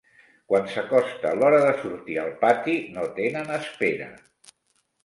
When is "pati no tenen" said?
2.45-3.57